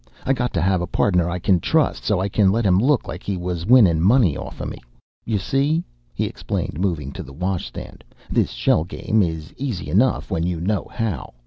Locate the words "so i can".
2.05-2.51